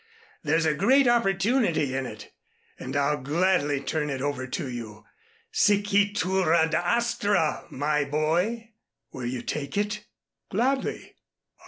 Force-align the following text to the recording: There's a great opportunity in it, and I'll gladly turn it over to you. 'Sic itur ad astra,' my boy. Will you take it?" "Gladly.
There's 0.41 0.65
a 0.65 0.73
great 0.73 1.07
opportunity 1.07 1.95
in 1.95 2.07
it, 2.07 2.33
and 2.79 2.95
I'll 2.95 3.21
gladly 3.21 3.79
turn 3.81 4.09
it 4.09 4.19
over 4.19 4.47
to 4.47 4.67
you. 4.67 5.03
'Sic 5.51 5.83
itur 5.93 6.55
ad 6.57 6.73
astra,' 6.73 7.67
my 7.69 8.03
boy. 8.05 8.71
Will 9.11 9.27
you 9.27 9.43
take 9.43 9.77
it?" 9.77 10.05
"Gladly. 10.49 11.17